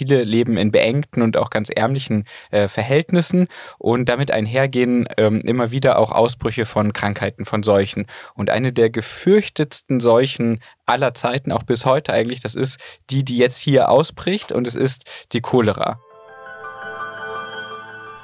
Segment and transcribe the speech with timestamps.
[0.00, 5.72] Viele leben in beengten und auch ganz ärmlichen äh, Verhältnissen und damit einhergehen ähm, immer
[5.72, 8.06] wieder auch Ausbrüche von Krankheiten, von Seuchen.
[8.34, 13.36] Und eine der gefürchtetsten Seuchen aller Zeiten, auch bis heute eigentlich, das ist die, die
[13.36, 15.02] jetzt hier ausbricht und es ist
[15.32, 16.00] die Cholera.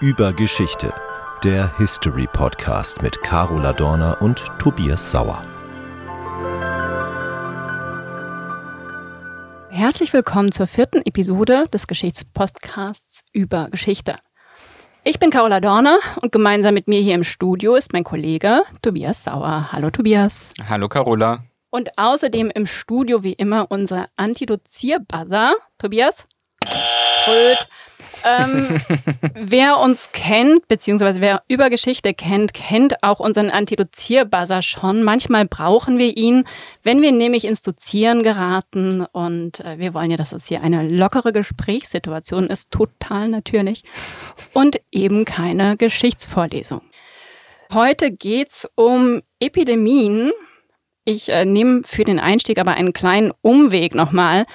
[0.00, 0.94] Über Geschichte.
[1.44, 5.42] Der History Podcast mit Carola Dorner und Tobias Sauer.
[9.76, 14.16] Herzlich willkommen zur vierten Episode des Geschichtspodcasts über Geschichte.
[15.04, 19.24] Ich bin Carola Dorner und gemeinsam mit mir hier im Studio ist mein Kollege Tobias
[19.24, 19.70] Sauer.
[19.72, 20.54] Hallo Tobias.
[20.66, 21.44] Hallo Carola.
[21.68, 25.52] Und außerdem im Studio wie immer unser Antidozierbuzzer.
[25.76, 26.24] Tobias?
[27.28, 27.68] Röd.
[28.24, 28.80] Ähm,
[29.34, 35.02] wer uns kennt, beziehungsweise wer über Geschichte kennt, kennt auch unseren Antidozierbuzzer schon.
[35.02, 36.44] Manchmal brauchen wir ihn,
[36.82, 39.06] wenn wir nämlich ins Dozieren geraten.
[39.12, 43.82] Und äh, wir wollen ja, dass es hier eine lockere Gesprächssituation ist, total natürlich.
[44.52, 46.82] Und eben keine Geschichtsvorlesung.
[47.72, 50.30] Heute geht's um Epidemien.
[51.04, 54.46] Ich äh, nehme für den Einstieg aber einen kleinen Umweg nochmal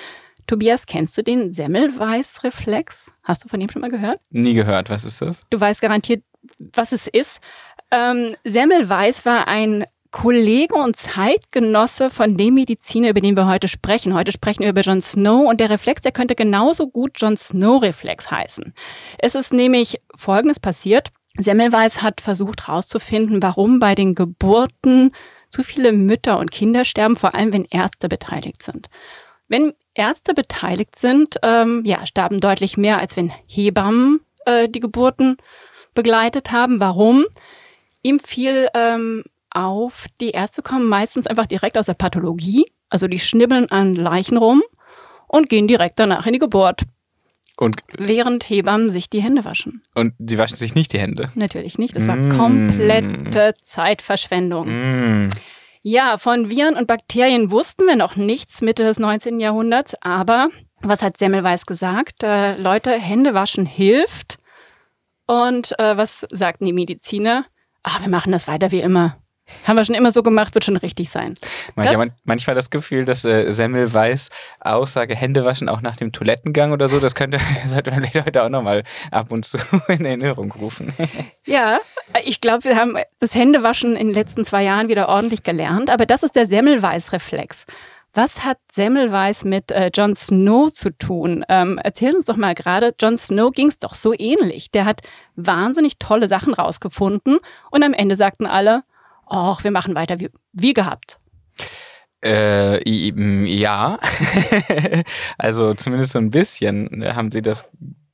[0.47, 3.11] Tobias, kennst du den Semmelweis-Reflex?
[3.23, 4.19] Hast du von dem schon mal gehört?
[4.29, 4.89] Nie gehört.
[4.89, 5.41] Was ist das?
[5.49, 6.23] Du weißt garantiert,
[6.73, 7.39] was es ist.
[7.91, 14.13] Ähm, Semmelweis war ein Kollege und Zeitgenosse von dem Mediziner, über den wir heute sprechen.
[14.13, 18.29] Heute sprechen wir über John Snow und der Reflex, der könnte genauso gut John Snow-Reflex
[18.29, 18.73] heißen.
[19.19, 21.11] Es ist nämlich Folgendes passiert.
[21.37, 25.11] Semmelweis hat versucht herauszufinden, warum bei den Geburten
[25.49, 28.87] zu viele Mütter und Kinder sterben, vor allem wenn Ärzte beteiligt sind.
[29.47, 35.37] Wenn Ärzte beteiligt sind, ähm, ja, starben deutlich mehr, als wenn Hebammen äh, die Geburten
[35.93, 36.79] begleitet haben.
[36.79, 37.25] Warum?
[38.01, 43.19] Ihm fiel ähm, auf, die Ärzte kommen meistens einfach direkt aus der Pathologie, also die
[43.19, 44.63] schnibbeln an Leichen rum
[45.27, 46.83] und gehen direkt danach in die Geburt.
[47.57, 49.83] Und während Hebammen sich die Hände waschen.
[49.93, 51.31] Und sie waschen sich nicht die Hände?
[51.35, 51.95] Natürlich nicht.
[51.95, 52.35] Das war mm.
[52.35, 55.25] komplette Zeitverschwendung.
[55.27, 55.29] Mm.
[55.83, 59.39] Ja, von Viren und Bakterien wussten wir noch nichts Mitte des 19.
[59.39, 60.49] Jahrhunderts, aber
[60.81, 62.23] was hat Semmelweis gesagt?
[62.23, 64.37] Äh, Leute, Hände waschen hilft.
[65.25, 67.45] Und äh, was sagten die Mediziner?
[67.83, 69.17] Ach, wir machen das weiter wie immer.
[69.67, 71.33] Haben wir schon immer so gemacht, wird schon richtig sein.
[71.75, 74.29] Manchmal, das, manchmal das Gefühl, dass äh, Semmelweis
[74.59, 78.49] Aussage Hände waschen auch nach dem Toilettengang oder so, das könnte, sollte man heute auch
[78.49, 79.57] nochmal ab und zu
[79.87, 80.93] in Erinnerung rufen.
[81.45, 81.79] Ja,
[82.23, 86.05] ich glaube, wir haben das Händewaschen in den letzten zwei Jahren wieder ordentlich gelernt, aber
[86.05, 87.65] das ist der Semmelweis-Reflex.
[88.13, 91.45] Was hat Semmelweis mit äh, Jon Snow zu tun?
[91.47, 94.69] Ähm, erzähl uns doch mal gerade, Jon Snow ging es doch so ähnlich.
[94.69, 95.01] Der hat
[95.37, 97.39] wahnsinnig tolle Sachen rausgefunden
[97.69, 98.83] und am Ende sagten alle,
[99.31, 101.19] ach, wir machen weiter wie, wie gehabt.
[102.23, 102.83] Äh,
[103.47, 103.97] ja,
[105.39, 107.65] also zumindest so ein bisschen haben sie das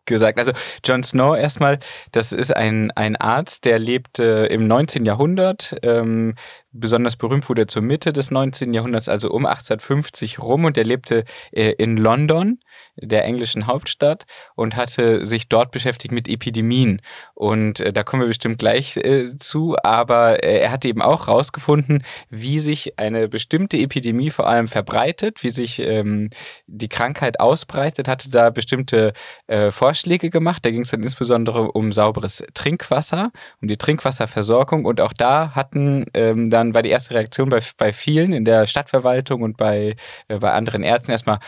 [0.08, 0.40] gesagt.
[0.40, 0.52] Also
[0.84, 1.80] Jon Snow erstmal,
[2.12, 5.06] das ist ein, ein Arzt, der lebte im 19.
[5.06, 6.34] Jahrhundert, ähm,
[6.72, 8.74] besonders berühmt wurde er zur Mitte des 19.
[8.74, 12.60] Jahrhunderts, also um 1850 rum und er lebte äh, in London,
[12.96, 14.26] der englischen Hauptstadt
[14.56, 17.02] und hatte sich dort beschäftigt mit Epidemien
[17.34, 21.28] und äh, da kommen wir bestimmt gleich äh, zu, aber äh, er hatte eben auch
[21.28, 26.30] herausgefunden, wie sich eine bestimmte Epidemie vor allem verbreitet, wie sich ähm,
[26.68, 29.14] die Krankheit ausbreitet, hatte da bestimmte
[29.48, 33.32] äh, Vorschläge gemacht, da ging es dann insbesondere um sauberes Trinkwasser,
[33.62, 37.92] um die Trinkwasserversorgung und auch da hatten ähm, dann war die erste Reaktion bei, bei
[37.92, 39.96] vielen in der Stadtverwaltung und bei,
[40.28, 41.40] äh, bei anderen Ärzten erstmal,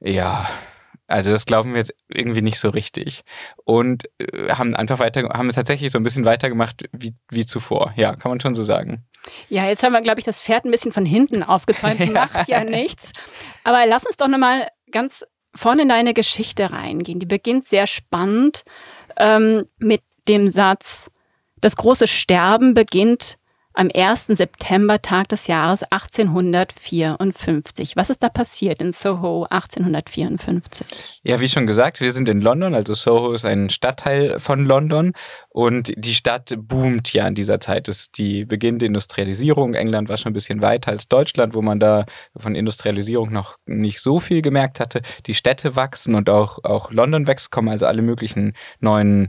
[0.00, 0.48] ja,
[1.06, 3.22] also das glauben wir jetzt irgendwie nicht so richtig.
[3.64, 7.92] Und äh, haben einfach weiter, haben tatsächlich so ein bisschen weitergemacht wie, wie zuvor.
[7.96, 9.04] Ja, kann man schon so sagen.
[9.50, 12.00] Ja, jetzt haben wir, glaube ich, das Pferd ein bisschen von hinten aufgezäumt.
[12.12, 13.12] Macht ja nichts.
[13.64, 15.24] Aber lass uns doch nochmal ganz
[15.58, 17.18] vorne in deine Geschichte reingehen.
[17.18, 18.64] Die beginnt sehr spannend
[19.16, 21.10] ähm, mit dem Satz,
[21.60, 23.38] das große Sterben beginnt
[23.78, 24.26] am 1.
[24.26, 27.94] September, Tag des Jahres 1854.
[27.94, 31.20] Was ist da passiert in Soho 1854?
[31.22, 35.12] Ja, wie schon gesagt, wir sind in London, also Soho ist ein Stadtteil von London
[35.48, 37.86] und die Stadt boomt ja in dieser Zeit.
[37.86, 39.74] Es ist die Beginn der Industrialisierung.
[39.74, 42.04] England war schon ein bisschen weiter als Deutschland, wo man da
[42.36, 45.02] von Industrialisierung noch nicht so viel gemerkt hatte.
[45.26, 49.28] Die Städte wachsen und auch, auch London wächst, kommen also alle möglichen neuen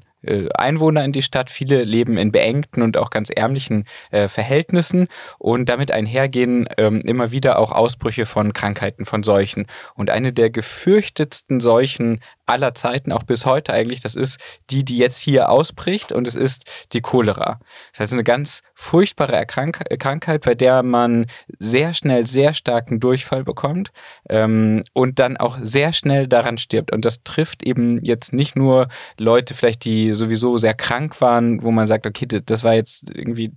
[0.53, 1.49] Einwohner in die Stadt.
[1.49, 5.07] Viele leben in beengten und auch ganz ärmlichen äh, Verhältnissen
[5.37, 9.67] und damit einhergehen ähm, immer wieder auch Ausbrüche von Krankheiten, von Seuchen.
[9.95, 12.19] Und eine der gefürchtetsten Seuchen
[12.49, 14.01] aller Zeiten, auch bis heute eigentlich.
[14.01, 16.63] Das ist die, die jetzt hier ausbricht und es ist
[16.93, 17.59] die Cholera.
[17.91, 21.27] Das heißt eine ganz furchtbare Erkrank Krankheit, bei der man
[21.59, 23.91] sehr schnell sehr starken Durchfall bekommt
[24.29, 26.91] ähm, und dann auch sehr schnell daran stirbt.
[26.93, 28.87] Und das trifft eben jetzt nicht nur
[29.17, 33.51] Leute vielleicht, die sowieso sehr krank waren, wo man sagt, okay, das war jetzt irgendwie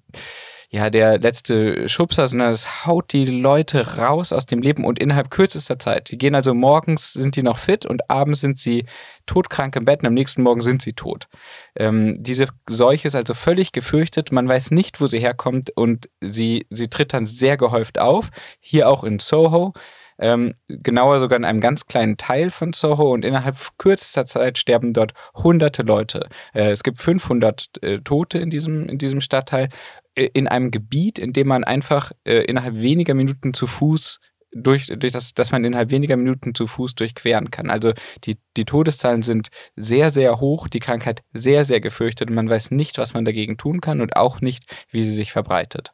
[0.75, 5.31] ja, der letzte Schubser, sondern es haut die Leute raus aus dem Leben und innerhalb
[5.31, 6.11] kürzester Zeit.
[6.11, 8.87] Die gehen also morgens, sind die noch fit und abends sind sie
[9.27, 11.29] todkrank im Bett und am nächsten Morgen sind sie tot.
[11.77, 14.33] Ähm, diese Seuche ist also völlig gefürchtet.
[14.33, 18.31] Man weiß nicht, wo sie herkommt und sie, sie tritt dann sehr gehäuft auf.
[18.59, 19.75] Hier auch in Soho.
[20.19, 24.93] Ähm, genauer sogar in einem ganz kleinen Teil von Soho und innerhalb kürzester Zeit sterben
[24.93, 26.29] dort hunderte Leute.
[26.55, 29.69] Äh, es gibt 500 äh, Tote in diesem, in diesem Stadtteil
[30.15, 34.21] in einem Gebiet, in dem man einfach äh, innerhalb weniger Minuten zu Fuß
[34.55, 37.71] durch, durch das, dass man innerhalb weniger Minuten zu Fuß durchqueren kann.
[37.71, 37.93] Also
[38.25, 42.71] die, die Todeszahlen sind sehr, sehr hoch, die Krankheit sehr, sehr gefürchtet und man weiß
[42.71, 45.93] nicht, was man dagegen tun kann und auch nicht, wie sie sich verbreitet.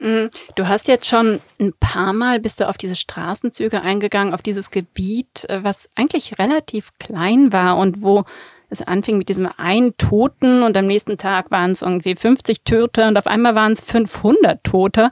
[0.00, 0.30] Mhm.
[0.54, 4.70] Du hast jetzt schon ein paar Mal bist du auf diese Straßenzüge eingegangen, auf dieses
[4.70, 8.24] Gebiet, äh, was eigentlich relativ klein war und wo
[8.68, 13.08] es anfing mit diesem einen Toten und am nächsten Tag waren es irgendwie 50 Tote
[13.08, 15.10] und auf einmal waren es 500 Tote.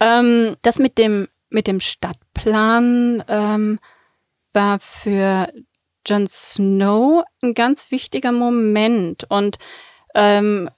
[0.00, 3.78] Ähm, das mit dem, mit dem Stadtplan ähm,
[4.52, 5.48] war für
[6.06, 9.24] Jon Snow ein ganz wichtiger Moment.
[9.28, 9.58] Und
[10.14, 10.70] ähm,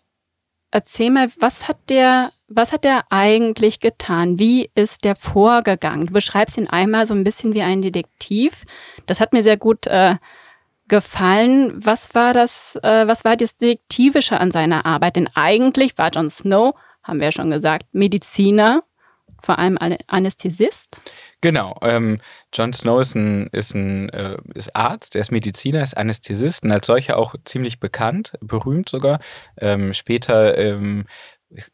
[0.71, 4.39] erzähl mal, was hat der, was hat der eigentlich getan?
[4.39, 6.07] Wie ist der vorgegangen?
[6.07, 8.65] Du beschreibst ihn einmal so ein bisschen wie ein Detektiv.
[9.07, 10.17] Das hat mir sehr gut äh,
[10.89, 11.73] gefallen.
[11.77, 15.17] Was war das, äh, was war das Detektivische an seiner Arbeit?
[15.17, 18.83] Denn eigentlich war Jon Snow, haben wir ja schon gesagt, Mediziner,
[19.43, 21.01] vor allem Anästhesist.
[21.41, 21.77] Genau.
[21.83, 22.19] Ähm,
[22.53, 26.73] Jon Snow ist ein, ist ein äh, ist Arzt, er ist Mediziner, ist Anästhesist und
[26.73, 29.21] als solcher auch ziemlich bekannt, berühmt sogar.
[29.59, 31.07] Ähm, später ähm,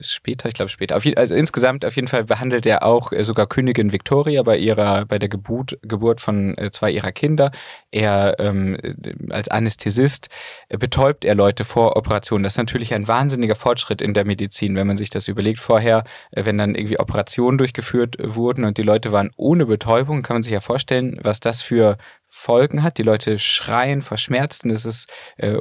[0.00, 0.96] später, ich glaube später.
[0.96, 5.06] Auf, also insgesamt auf jeden Fall behandelt er auch äh, sogar Königin Victoria bei ihrer,
[5.06, 7.50] bei der Geburt, Geburt von äh, zwei ihrer Kinder.
[7.90, 10.28] Er ähm, äh, als Anästhesist
[10.69, 12.44] äh, betäubt er Leute vor Operationen.
[12.44, 15.60] Das ist natürlich ein wahnsinniger Fortschritt in der Medizin, wenn man sich das überlegt.
[15.60, 20.36] Vorher, äh, wenn dann irgendwie Operationen durchgeführt wurden und die Leute waren ohne Betäubung, kann
[20.36, 21.96] man sich ja vorstellen, was das für
[22.34, 22.96] Folgen hat.
[22.96, 25.58] Die Leute schreien vor Schmerzen, das ist äh,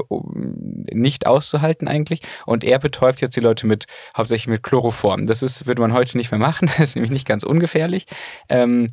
[0.90, 2.22] nicht auszuhalten eigentlich.
[2.46, 3.86] Und er betäubt jetzt die Leute mit
[4.16, 5.28] hauptsächlich mit Chloroform.
[5.28, 8.06] Das ist, würde man heute nicht mehr machen, das ist nämlich nicht ganz ungefährlich.
[8.48, 8.88] Ähm,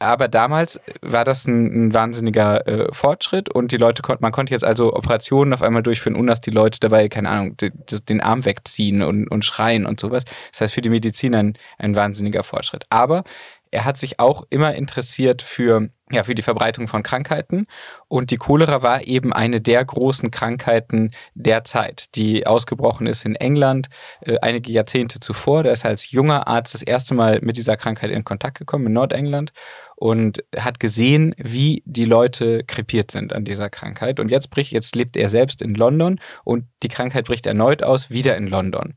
[0.00, 4.52] aber damals war das ein, ein wahnsinniger äh, Fortschritt und die Leute konnten, man konnte
[4.52, 8.04] jetzt also Operationen auf einmal durchführen, ohne dass die Leute dabei, keine Ahnung, die, die,
[8.04, 10.24] den Arm wegziehen und, und schreien und sowas.
[10.52, 12.86] Das heißt für die Medizin ein, ein wahnsinniger Fortschritt.
[12.90, 13.24] Aber
[13.70, 17.66] er hat sich auch immer interessiert für ja, für die Verbreitung von Krankheiten.
[18.08, 23.34] Und die Cholera war eben eine der großen Krankheiten der Zeit, die ausgebrochen ist in
[23.34, 23.88] England
[24.22, 25.62] äh, einige Jahrzehnte zuvor.
[25.62, 28.86] Da ist er als junger Arzt das erste Mal mit dieser Krankheit in Kontakt gekommen
[28.86, 29.52] in Nordengland
[29.96, 34.20] und hat gesehen, wie die Leute krepiert sind an dieser Krankheit.
[34.20, 38.10] Und jetzt bricht, jetzt lebt er selbst in London und die Krankheit bricht erneut aus,
[38.10, 38.94] wieder in London.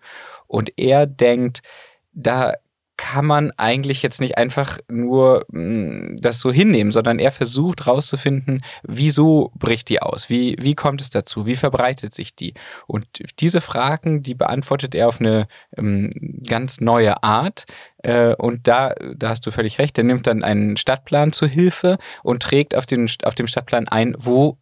[0.48, 1.62] Und er denkt,
[2.14, 2.54] da
[2.98, 7.88] kann man eigentlich jetzt nicht einfach nur mh, hm, das so hinnehmen, sondern er versucht
[7.88, 10.30] rauszufinden, wieso bricht die aus?
[10.30, 11.46] Wie, wie kommt es dazu?
[11.46, 12.54] Wie verbreitet sich die?
[12.88, 13.06] Und
[13.40, 15.48] diese Fragen, die beantwortet er auf eine
[15.78, 16.10] ähm,
[16.48, 17.66] ganz neue Art.
[18.04, 21.98] Äh, und da, da hast du völlig recht, er nimmt dann einen Stadtplan zur Hilfe
[22.24, 24.58] und trägt auf, den, auf dem Stadtplan ein, wo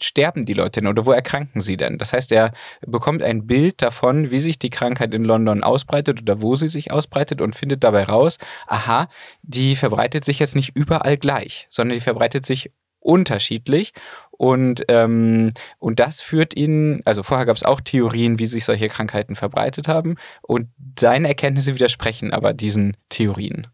[0.00, 1.98] sterben die Leute denn oder wo erkranken sie denn?
[1.98, 2.52] Das heißt, er
[2.86, 6.90] bekommt ein Bild davon, wie sich die Krankheit in London ausbreitet oder wo sie sich
[6.90, 9.08] ausbreitet und findet dabei raus, aha,
[9.42, 13.92] die verbreitet sich jetzt nicht überall gleich, sondern die verbreitet sich unterschiedlich
[14.30, 18.88] und, ähm, und das führt ihn, also vorher gab es auch Theorien, wie sich solche
[18.88, 20.68] Krankheiten verbreitet haben und
[20.98, 23.66] seine Erkenntnisse widersprechen aber diesen Theorien.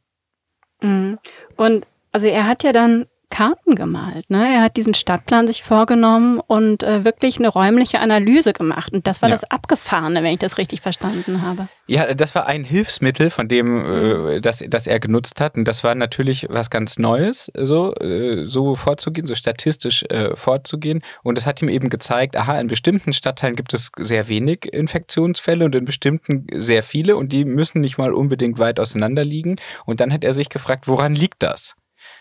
[0.80, 1.18] Mhm.
[1.56, 4.30] Und also er hat ja dann Karten gemalt.
[4.30, 4.54] Ne?
[4.54, 8.92] Er hat diesen Stadtplan sich vorgenommen und äh, wirklich eine räumliche Analyse gemacht.
[8.92, 9.34] Und das war ja.
[9.34, 11.68] das Abgefahrene, wenn ich das richtig verstanden habe.
[11.86, 15.56] Ja, das war ein Hilfsmittel, von dem, äh, das, das er genutzt hat.
[15.56, 21.02] Und das war natürlich was ganz Neues, so, äh, so vorzugehen, so statistisch äh, vorzugehen.
[21.22, 25.64] Und das hat ihm eben gezeigt, aha, in bestimmten Stadtteilen gibt es sehr wenig Infektionsfälle
[25.64, 27.16] und in bestimmten sehr viele.
[27.16, 29.56] Und die müssen nicht mal unbedingt weit auseinander liegen.
[29.84, 31.76] Und dann hat er sich gefragt, woran liegt das?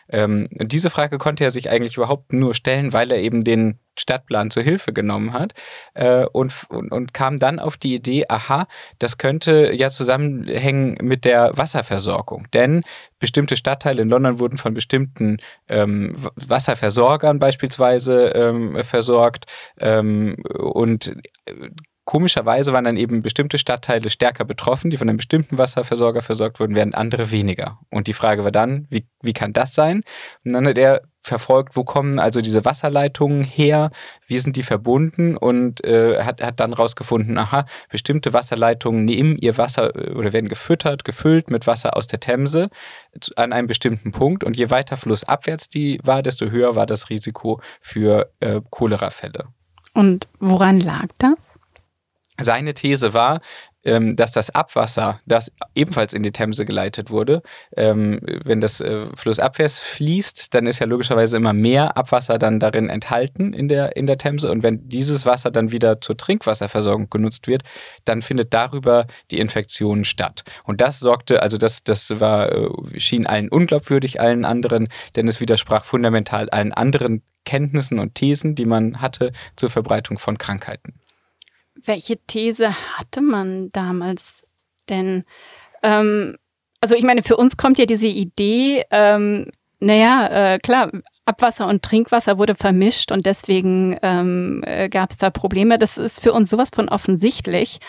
[0.09, 4.51] Ähm, diese Frage konnte er sich eigentlich überhaupt nur stellen, weil er eben den Stadtplan
[4.51, 5.53] zur Hilfe genommen hat
[5.95, 8.67] äh, und, und, und kam dann auf die Idee, aha,
[8.99, 12.47] das könnte ja zusammenhängen mit der Wasserversorgung.
[12.53, 12.81] Denn
[13.19, 15.37] bestimmte Stadtteile in London wurden von bestimmten
[15.67, 19.45] ähm, Wasserversorgern beispielsweise ähm, versorgt
[19.79, 21.69] ähm, und äh,
[22.07, 26.75] komischerweise waren dann eben bestimmte Stadtteile stärker betroffen, die von einem bestimmten Wasserversorger versorgt wurden,
[26.75, 27.79] während andere weniger.
[27.91, 30.03] Und die Frage war dann, wie, wie kann das sein?
[30.45, 33.91] Und dann hat er verfolgt, wo kommen also diese Wasserleitungen her,
[34.25, 39.57] wie sind die verbunden und äh, hat, hat dann rausgefunden, aha, bestimmte Wasserleitungen nehmen ihr
[39.57, 42.69] Wasser äh, oder werden gefüttert, gefüllt mit Wasser aus der Themse
[43.35, 47.59] an einem bestimmten Punkt und je weiter flussabwärts die war, desto höher war das Risiko
[47.81, 49.49] für äh, Cholerafälle.
[49.93, 51.59] Und woran lag das?
[52.39, 53.41] Seine These war,
[53.83, 57.41] ähm, dass das Abwasser, das ebenfalls in die Themse geleitet wurde,
[57.75, 62.89] ähm, wenn das äh, flussabwärts fließt, dann ist ja logischerweise immer mehr Abwasser dann darin
[62.89, 64.51] enthalten in der, in der Themse.
[64.51, 67.63] Und wenn dieses Wasser dann wieder zur Trinkwasserversorgung genutzt wird,
[68.05, 70.43] dann findet darüber die Infektion statt.
[70.65, 75.39] Und das sorgte, also das, das war, äh, schien allen unglaubwürdig, allen anderen, denn es
[75.39, 80.99] widersprach fundamental allen anderen Kenntnissen und Thesen, die man hatte zur Verbreitung von Krankheiten.
[81.83, 84.43] Welche These hatte man damals
[84.89, 85.23] denn?
[85.83, 86.37] Ähm,
[86.81, 89.45] also ich meine, für uns kommt ja diese Idee, ähm,
[89.79, 90.91] naja, äh, klar,
[91.25, 95.77] Abwasser und Trinkwasser wurde vermischt und deswegen ähm, äh, gab es da Probleme.
[95.77, 97.79] Das ist für uns sowas von offensichtlich.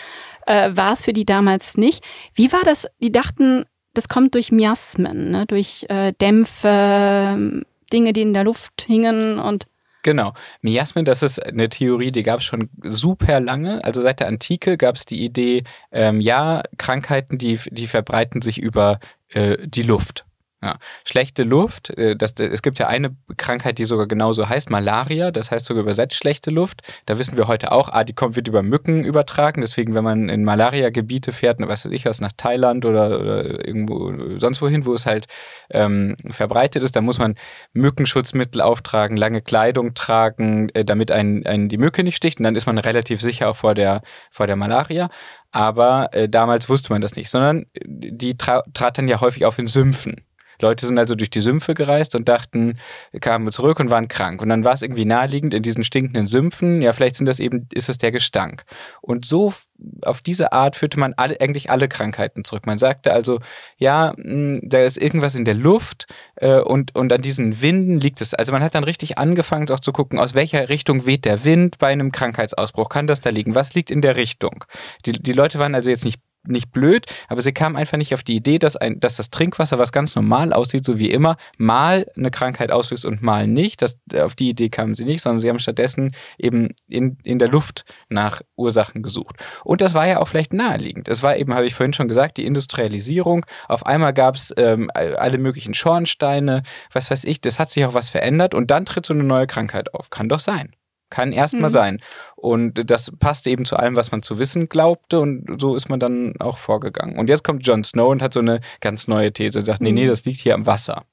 [0.45, 2.03] Äh, war es für die damals nicht.
[2.33, 2.85] Wie war das?
[3.01, 5.45] Die dachten, das kommt durch Miasmen, ne?
[5.45, 9.65] durch äh, Dämpfe, Dinge, die in der Luft hingen und
[10.03, 10.33] Genau.
[10.61, 13.83] Miasmen, das ist eine Theorie, die gab es schon super lange.
[13.83, 18.59] Also seit der Antike gab es die Idee, ähm, ja, Krankheiten, die, die verbreiten sich
[18.59, 20.25] über äh, die Luft.
[20.61, 20.75] Ja.
[21.05, 25.51] Schlechte Luft, äh, das, es gibt ja eine Krankheit, die sogar genauso heißt, Malaria, das
[25.51, 26.81] heißt sogar übersetzt schlechte Luft.
[27.05, 29.61] Da wissen wir heute auch, ah, die kommt, wird über Mücken übertragen.
[29.61, 34.37] Deswegen, wenn man in Malaria-Gebiete fährt, was weiß ich was, nach Thailand oder, oder irgendwo
[34.37, 35.27] sonst wohin, wo es halt
[35.69, 37.35] ähm, verbreitet ist, dann muss man
[37.71, 42.39] Mückenschutzmittel auftragen, lange Kleidung tragen, äh, damit einen, einen die Mücke nicht sticht.
[42.39, 45.09] Und dann ist man relativ sicher auch vor der, vor der Malaria.
[45.51, 49.57] Aber äh, damals wusste man das nicht, sondern die tra trat dann ja häufig auf
[49.57, 50.25] in Sümpfen.
[50.59, 52.77] Leute sind also durch die Sümpfe gereist und dachten,
[53.21, 54.41] kamen zurück und waren krank.
[54.41, 57.67] Und dann war es irgendwie naheliegend in diesen stinkenden Sümpfen, ja, vielleicht sind das eben,
[57.73, 58.63] ist das der Gestank.
[59.01, 59.53] Und so
[60.01, 62.65] auf diese Art führte man alle, eigentlich alle Krankheiten zurück.
[62.65, 63.39] Man sagte also,
[63.77, 68.21] ja, hm, da ist irgendwas in der Luft äh, und, und an diesen Winden liegt
[68.21, 68.33] es.
[68.33, 71.77] Also man hat dann richtig angefangen, auch zu gucken, aus welcher Richtung weht der Wind
[71.77, 72.89] bei einem Krankheitsausbruch.
[72.89, 73.55] Kann das da liegen?
[73.55, 74.65] Was liegt in der Richtung?
[75.05, 78.23] Die, die Leute waren also jetzt nicht nicht blöd, aber sie kamen einfach nicht auf
[78.23, 82.05] die Idee, dass, ein, dass das Trinkwasser, was ganz normal aussieht, so wie immer, mal
[82.17, 83.81] eine Krankheit auslöst und mal nicht.
[83.81, 87.49] Das, auf die Idee kamen sie nicht, sondern sie haben stattdessen eben in, in der
[87.49, 89.37] Luft nach Ursachen gesucht.
[89.63, 91.07] Und das war ja auch vielleicht naheliegend.
[91.07, 93.45] Es war eben, habe ich vorhin schon gesagt, die Industrialisierung.
[93.67, 97.93] Auf einmal gab es ähm, alle möglichen Schornsteine, was weiß ich, das hat sich auch
[97.93, 100.09] was verändert und dann tritt so eine neue Krankheit auf.
[100.09, 100.73] Kann doch sein.
[101.09, 101.73] Kann erstmal mhm.
[101.73, 102.01] sein.
[102.35, 105.19] Und das passt eben zu allem, was man zu wissen glaubte.
[105.19, 107.17] Und so ist man dann auch vorgegangen.
[107.17, 109.91] Und jetzt kommt Jon Snow und hat so eine ganz neue These und sagt, nee,
[109.91, 110.09] nee, mhm.
[110.09, 111.03] das liegt hier am Wasser.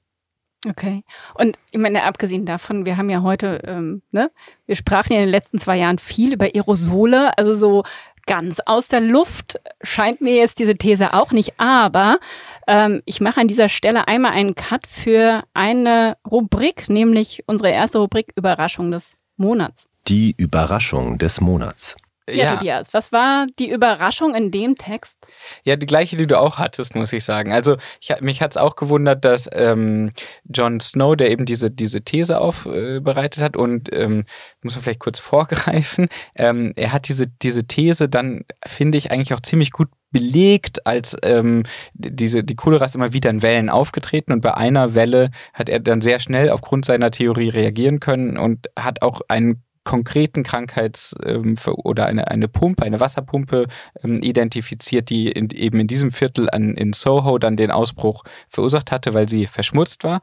[0.67, 1.03] Okay.
[1.35, 4.31] Und ich meine, abgesehen davon, wir haben ja heute, ähm, ne,
[4.65, 7.83] wir sprachen ja in den letzten zwei Jahren viel über Aerosole, also so
[8.25, 11.59] ganz aus der Luft scheint mir jetzt diese These auch nicht.
[11.59, 12.19] Aber
[12.67, 17.99] ähm, ich mache an dieser Stelle einmal einen Cut für eine Rubrik, nämlich unsere erste
[17.99, 19.86] Rubrik Überraschung des Monats.
[20.07, 21.95] Die Überraschung des Monats.
[22.29, 22.55] Ja, ja.
[22.55, 25.25] Tobias, was war die Überraschung in dem Text?
[25.63, 27.53] Ja, die gleiche, die du auch hattest, muss ich sagen.
[27.53, 30.11] Also ich, mich hat es auch gewundert, dass ähm,
[30.43, 34.25] Jon Snow, der eben diese, diese These aufbereitet äh, hat und ähm,
[34.61, 39.33] muss man vielleicht kurz vorgreifen, ähm, er hat diese, diese These dann, finde ich, eigentlich
[39.33, 44.33] auch ziemlich gut belegt, als ähm, diese, die Cholera ist immer wieder in Wellen aufgetreten
[44.33, 48.67] und bei einer Welle hat er dann sehr schnell aufgrund seiner Theorie reagieren können und
[48.77, 53.67] hat auch einen konkreten Krankheits- ähm, oder eine, eine Pumpe, eine Wasserpumpe
[54.03, 58.91] ähm, identifiziert, die in, eben in diesem Viertel an, in Soho dann den Ausbruch verursacht
[58.91, 60.19] hatte, weil sie verschmutzt war,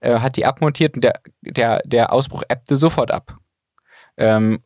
[0.00, 3.36] äh, hat die abmontiert und der, der, der Ausbruch ebbte sofort ab.
[4.18, 4.60] Ähm,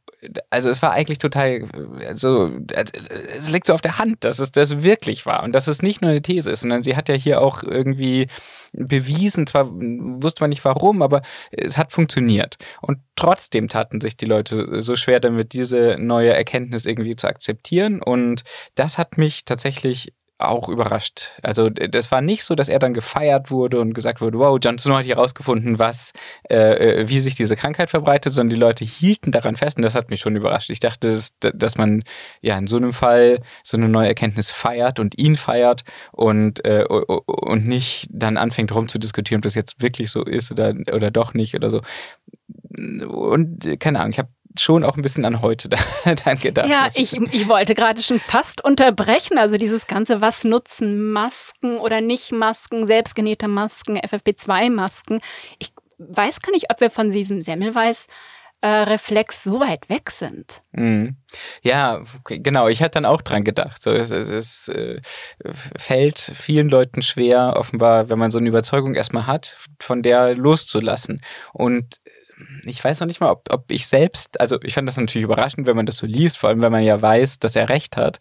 [0.51, 1.65] also es war eigentlich total,
[2.07, 5.83] also es liegt so auf der Hand, dass es das wirklich war und dass es
[5.83, 8.29] nicht nur eine These ist, sondern sie hat ja hier auch irgendwie
[8.73, 12.57] bewiesen, zwar wusste man nicht warum, aber es hat funktioniert.
[12.81, 18.01] Und trotzdem taten sich die Leute so schwer damit, diese neue Erkenntnis irgendwie zu akzeptieren
[18.01, 18.43] und
[18.75, 20.13] das hat mich tatsächlich
[20.49, 21.31] auch überrascht.
[21.43, 24.79] Also das war nicht so, dass er dann gefeiert wurde und gesagt wurde, wow, Jon
[24.79, 26.13] Snow hat hier rausgefunden, was,
[26.49, 26.57] äh,
[27.01, 30.11] äh, wie sich diese Krankheit verbreitet, sondern die Leute hielten daran fest und das hat
[30.11, 30.71] mich schon überrascht.
[30.71, 32.03] Ich dachte, dass, dass man
[32.41, 35.83] ja in so einem Fall so eine neue Erkenntnis feiert und ihn feiert
[36.13, 41.11] und, äh, und nicht dann anfängt rumzudiskutieren, ob das jetzt wirklich so ist oder, oder
[41.11, 41.81] doch nicht oder so.
[43.09, 45.69] Und keine Ahnung, ich habe schon auch ein bisschen an heute
[46.25, 46.69] dann gedacht.
[46.69, 49.39] Ja, ich, ich wollte gerade schon fast unterbrechen.
[49.39, 55.21] Also dieses Ganze, was nutzen Masken oder nicht Masken, selbstgenähte Masken, FFP2-Masken.
[55.59, 58.07] Ich weiß gar nicht, ob wir von diesem Semmelweis
[58.63, 60.63] äh, Reflex so weit weg sind.
[60.71, 61.17] Mhm.
[61.63, 62.69] Ja, genau.
[62.69, 63.83] Ich hatte dann auch dran gedacht.
[63.83, 65.01] So, es, es, es äh,
[65.77, 71.23] fällt vielen Leuten schwer, offenbar, wenn man so eine Überzeugung erstmal hat, von der loszulassen.
[71.53, 72.01] Und
[72.65, 75.67] ich weiß noch nicht mal, ob, ob ich selbst, also ich fand das natürlich überraschend,
[75.67, 78.19] wenn man das so liest, vor allem wenn man ja weiß, dass er recht hat.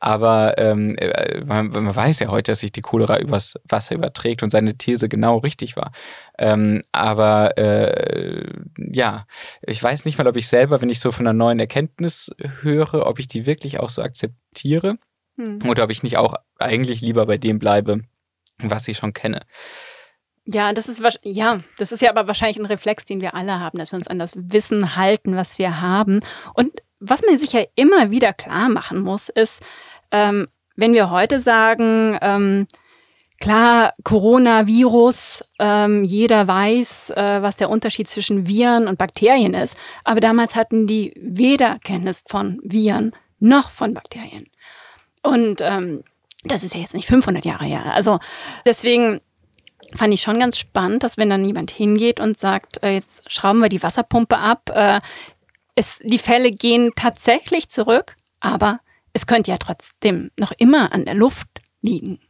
[0.00, 4.42] Aber ähm, äh, man, man, weiß ja heute, dass sich die Cholera übers Wasser überträgt
[4.42, 5.92] und seine These genau richtig war.
[6.38, 9.26] Ähm, aber äh, ja,
[9.62, 13.06] ich weiß nicht mal, ob ich selber, wenn ich so von einer neuen Erkenntnis höre,
[13.06, 14.98] ob ich die wirklich auch so akzeptiere
[15.36, 15.60] hm.
[15.68, 18.00] oder ob ich nicht auch eigentlich lieber bei dem bleibe,
[18.58, 19.40] was ich schon kenne.
[20.46, 23.78] Ja, das ist ja, das ist ja aber wahrscheinlich ein Reflex, den wir alle haben,
[23.78, 26.20] dass wir uns an das Wissen halten, was wir haben.
[26.52, 29.62] Und was man sich ja immer wieder klar machen muss, ist,
[30.10, 32.66] ähm, wenn wir heute sagen, ähm,
[33.40, 40.20] klar, Coronavirus, ähm, jeder weiß, äh, was der Unterschied zwischen Viren und Bakterien ist, aber
[40.20, 44.46] damals hatten die weder Kenntnis von Viren noch von Bakterien.
[45.22, 46.04] Und ähm,
[46.44, 47.94] das ist ja jetzt nicht 500 Jahre her.
[47.94, 48.18] Also
[48.66, 49.20] deswegen
[49.94, 53.60] fand ich schon ganz spannend, dass wenn dann jemand hingeht und sagt, äh, jetzt schrauben
[53.60, 55.00] wir die Wasserpumpe ab, äh,
[55.74, 58.80] es, die Fälle gehen tatsächlich zurück, aber
[59.12, 61.48] es könnte ja trotzdem noch immer an der Luft
[61.82, 62.20] liegen.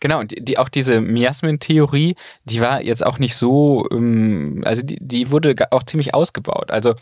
[0.00, 4.98] Genau, und die, auch diese Miasmen-Theorie, die war jetzt auch nicht so, ähm, also die,
[5.00, 6.70] die wurde auch ziemlich ausgebaut.
[6.70, 6.94] Also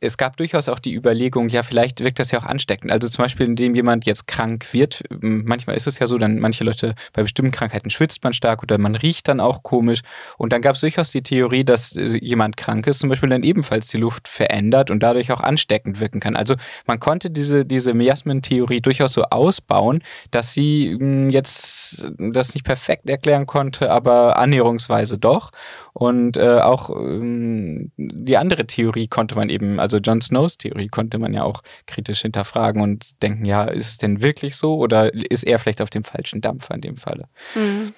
[0.00, 2.92] es gab durchaus auch die Überlegung, ja, vielleicht wirkt das ja auch ansteckend.
[2.92, 6.64] Also zum Beispiel, indem jemand jetzt krank wird, manchmal ist es ja so, dann manche
[6.64, 10.00] Leute bei bestimmten Krankheiten schwitzt man stark oder man riecht dann auch komisch.
[10.38, 13.42] Und dann gab es durchaus die Theorie, dass äh, jemand krank ist, zum Beispiel dann
[13.42, 16.36] ebenfalls die Luft verändert und dadurch auch ansteckend wirken kann.
[16.36, 16.54] Also
[16.86, 20.96] man konnte diese, diese Miasmen-Theorie durchaus so ausbauen, dass sie
[21.30, 25.50] jetzt das nicht perfekt erklären konnte, aber annäherungsweise doch.
[25.92, 31.18] Und äh, auch ähm, die andere Theorie konnte man eben, also Jon Snows Theorie konnte
[31.18, 35.44] man ja auch kritisch hinterfragen und denken, ja, ist es denn wirklich so oder ist
[35.44, 37.28] er vielleicht auf dem falschen Dampfer in dem Falle?
[37.54, 37.92] Mhm.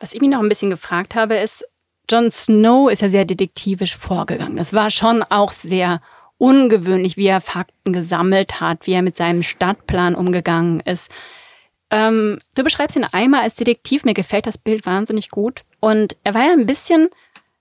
[0.00, 1.64] Was ich mich noch ein bisschen gefragt habe, ist,
[2.10, 4.56] Jon Snow ist ja sehr detektivisch vorgegangen.
[4.56, 6.00] Das war schon auch sehr
[6.38, 11.10] ungewöhnlich, wie er Fakten gesammelt hat, wie er mit seinem Stadtplan umgegangen ist.
[11.90, 14.04] Ähm, du beschreibst ihn einmal als Detektiv.
[14.04, 15.64] Mir gefällt das Bild wahnsinnig gut.
[15.80, 17.08] Und er war ja ein bisschen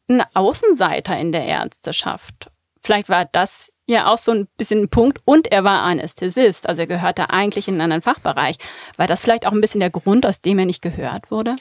[0.07, 2.51] ein Außenseiter in der Ärzteschaft.
[2.81, 5.19] Vielleicht war das ja auch so ein bisschen ein Punkt.
[5.25, 8.57] Und er war Anästhesist, also er gehörte eigentlich in einen anderen Fachbereich.
[8.97, 11.55] War das vielleicht auch ein bisschen der Grund, aus dem er nicht gehört wurde?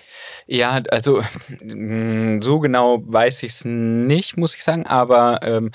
[0.46, 1.22] Ja, also
[1.60, 5.70] mm, so genau weiß ich es nicht, muss ich sagen, aber ähm,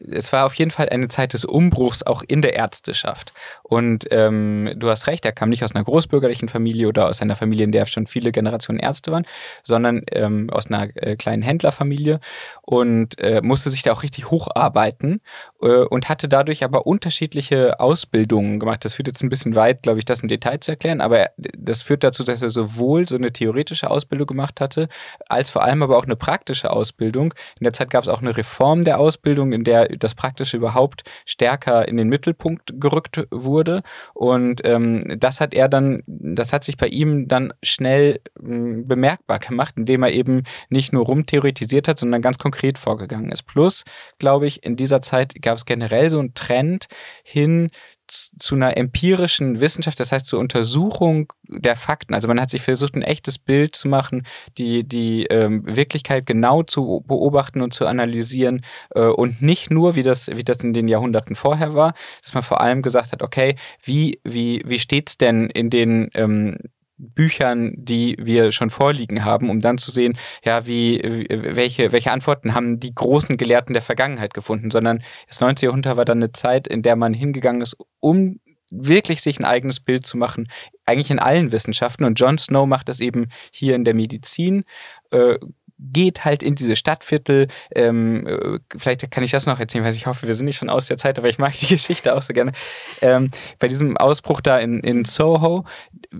[0.00, 3.32] es war auf jeden Fall eine Zeit des Umbruchs auch in der Ärzteschaft.
[3.62, 7.36] Und ähm, du hast recht, er kam nicht aus einer großbürgerlichen Familie oder aus einer
[7.36, 9.26] Familie, in der schon viele Generationen Ärzte waren,
[9.62, 12.20] sondern ähm, aus einer äh, kleinen Händlerfamilie
[12.62, 15.20] und äh, musste sich da auch richtig hocharbeiten
[15.58, 18.84] und hatte dadurch aber unterschiedliche Ausbildungen gemacht.
[18.84, 21.82] Das führt jetzt ein bisschen weit, glaube ich, das im Detail zu erklären, aber das
[21.82, 24.88] führt dazu, dass er sowohl so eine theoretische Ausbildung gemacht hatte,
[25.28, 27.34] als vor allem aber auch eine praktische Ausbildung.
[27.58, 31.02] In der Zeit gab es auch eine Reform der Ausbildung, in der das Praktische überhaupt
[31.26, 33.82] stärker in den Mittelpunkt gerückt wurde.
[34.14, 39.40] Und ähm, das hat er dann, das hat sich bei ihm dann schnell äh, bemerkbar
[39.40, 43.42] gemacht, indem er eben nicht nur rumtheoretisiert hat, sondern ganz konkret vorgegangen ist.
[43.42, 43.84] Plus,
[44.18, 46.88] glaube ich, in dieser Zeit gab es generell so einen Trend
[47.24, 47.70] hin
[48.06, 52.14] zu einer empirischen Wissenschaft, das heißt zur Untersuchung der Fakten.
[52.14, 56.62] Also man hat sich versucht, ein echtes Bild zu machen, die, die ähm, Wirklichkeit genau
[56.62, 58.62] zu beobachten und zu analysieren
[58.94, 62.42] äh, und nicht nur, wie das, wie das in den Jahrhunderten vorher war, dass man
[62.42, 66.58] vor allem gesagt hat, okay, wie, wie, wie steht's denn in den ähm,
[66.98, 72.54] Büchern, die wir schon vorliegen haben, um dann zu sehen, ja, wie, welche, welche Antworten
[72.54, 75.68] haben die großen Gelehrten der Vergangenheit gefunden, sondern das 19.
[75.68, 79.80] Jahrhundert war dann eine Zeit, in der man hingegangen ist, um wirklich sich ein eigenes
[79.80, 80.48] Bild zu machen,
[80.84, 82.04] eigentlich in allen Wissenschaften.
[82.04, 84.64] Und John Snow macht das eben hier in der Medizin.
[85.10, 85.38] Äh,
[85.78, 87.46] geht halt in diese Stadtviertel.
[87.74, 90.70] Ähm, äh, vielleicht kann ich das noch erzählen, weil ich hoffe, wir sind nicht schon
[90.70, 92.52] aus der Zeit, aber ich mag die Geschichte auch so gerne.
[93.00, 95.64] Ähm, bei diesem Ausbruch da in, in Soho,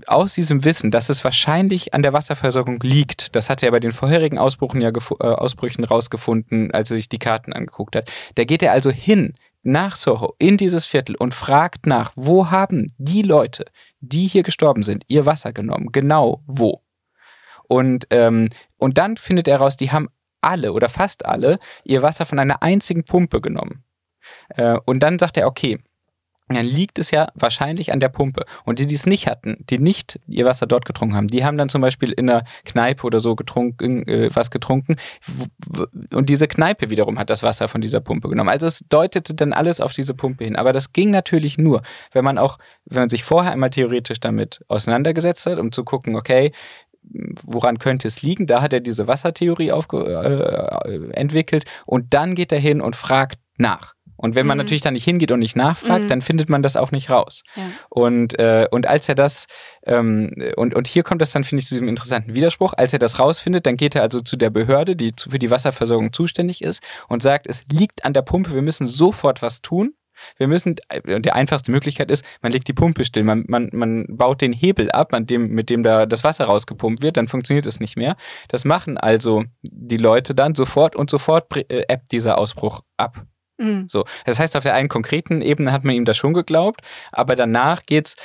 [0.07, 3.91] aus diesem Wissen, dass es wahrscheinlich an der Wasserversorgung liegt, das hat er bei den
[3.91, 8.11] vorherigen Ausbrüchen ja äh, Ausbrüchen rausgefunden, als er sich die Karten angeguckt hat.
[8.35, 12.87] Da geht er also hin nach Soho in dieses Viertel und fragt nach, wo haben
[12.97, 13.65] die Leute,
[13.99, 15.91] die hier gestorben sind, ihr Wasser genommen?
[15.91, 16.81] Genau wo?
[17.67, 18.47] Und, ähm,
[18.79, 20.09] und dann findet er raus, die haben
[20.41, 23.83] alle oder fast alle ihr Wasser von einer einzigen Pumpe genommen.
[24.49, 25.79] Äh, und dann sagt er, okay,
[26.55, 28.45] dann liegt es ja wahrscheinlich an der Pumpe.
[28.65, 31.57] Und die, die es nicht hatten, die nicht ihr Wasser dort getrunken haben, die haben
[31.57, 34.95] dann zum Beispiel in einer Kneipe oder so getrunken, äh, was getrunken.
[36.11, 38.49] Und diese Kneipe wiederum hat das Wasser von dieser Pumpe genommen.
[38.49, 40.55] Also es deutete dann alles auf diese Pumpe hin.
[40.55, 44.63] Aber das ging natürlich nur, wenn man auch, wenn man sich vorher einmal theoretisch damit
[44.67, 46.51] auseinandergesetzt hat, um zu gucken, okay,
[47.01, 48.45] woran könnte es liegen?
[48.47, 53.39] Da hat er diese Wassertheorie aufge äh, entwickelt und dann geht er hin und fragt
[53.57, 53.93] nach.
[54.21, 54.63] Und wenn man mhm.
[54.63, 56.07] natürlich da nicht hingeht und nicht nachfragt, mhm.
[56.09, 57.43] dann findet man das auch nicht raus.
[57.55, 57.63] Ja.
[57.89, 59.47] Und, äh, und als er das,
[59.85, 62.99] ähm, und, und hier kommt das dann, finde ich, zu diesem interessanten Widerspruch, als er
[62.99, 66.83] das rausfindet, dann geht er also zu der Behörde, die für die Wasserversorgung zuständig ist
[67.07, 69.93] und sagt, es liegt an der Pumpe, wir müssen sofort was tun.
[70.37, 74.41] Wir müssen, die einfachste Möglichkeit ist, man legt die Pumpe still, man, man, man baut
[74.41, 77.79] den Hebel ab, an dem, mit dem da das Wasser rausgepumpt wird, dann funktioniert es
[77.79, 78.15] nicht mehr.
[78.47, 83.25] Das machen also die Leute dann sofort und sofort äh, ebbt dieser Ausbruch ab.
[83.57, 83.87] Mhm.
[83.89, 87.35] So, das heißt, auf der einen konkreten Ebene hat man ihm das schon geglaubt, aber
[87.35, 88.15] danach geht's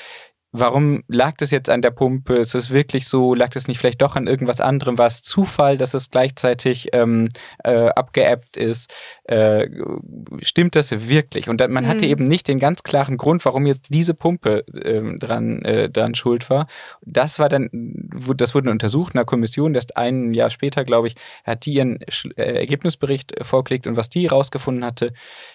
[0.55, 2.35] warum lag das jetzt an der Pumpe?
[2.37, 3.35] Ist es wirklich so?
[3.35, 4.97] Lag das nicht vielleicht doch an irgendwas anderem?
[4.99, 7.29] War es Zufall, dass es gleichzeitig ähm,
[7.65, 8.93] äh, abgeappt ist?
[9.25, 9.69] Äh,
[10.43, 11.49] stimmt das wirklich?
[11.49, 11.89] Und dann, man mhm.
[11.89, 16.15] hatte eben nicht den ganz klaren Grund, warum jetzt diese Pumpe äh, dran, äh, dran
[16.15, 16.69] schuld war.
[17.03, 17.69] Das war dann,
[18.37, 22.01] das wurde untersucht in einer Kommission, erst ein Jahr später, glaube ich, hat die ihren
[22.37, 25.13] äh, Ergebnisbericht vorgelegt und was die rausgefunden hatte,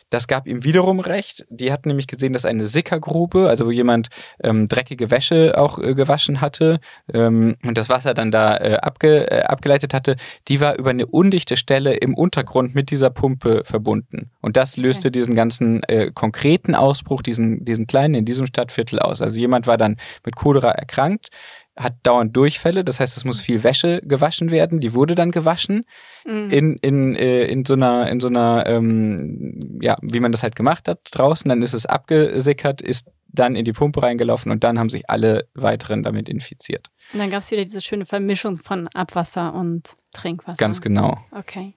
[0.10, 1.46] das gab ihm wiederum recht.
[1.50, 4.10] Die hat nämlich gesehen, dass eine Sickergrube, also wo jemand
[4.44, 6.80] ähm, dreckige Wäsche auch äh, gewaschen hatte
[7.14, 10.16] ähm, und das Wasser dann da äh, abge, äh, abgeleitet hatte,
[10.48, 14.32] die war über eine undichte Stelle im Untergrund mit dieser Pumpe verbunden.
[14.42, 15.20] Und das löste okay.
[15.20, 19.22] diesen ganzen äh, konkreten Ausbruch, diesen, diesen kleinen in diesem Stadtviertel aus.
[19.22, 21.30] Also jemand war dann mit Cholera erkrankt,
[21.78, 24.82] hat dauernd Durchfälle, das heißt, es muss viel Wäsche gewaschen werden.
[24.82, 25.86] Die wurde dann gewaschen
[26.26, 26.50] mhm.
[26.50, 30.58] in, in, äh, in so einer, in so einer, ähm, ja, wie man das halt
[30.58, 31.48] gemacht hat draußen.
[31.48, 35.48] Dann ist es abgesickert, ist dann in die Pumpe reingelaufen und dann haben sich alle
[35.54, 36.90] weiteren damit infiziert.
[37.14, 40.58] Und dann gab es wieder diese schöne Vermischung von Abwasser und Trinkwasser.
[40.58, 41.18] Ganz genau.
[41.32, 41.74] Okay.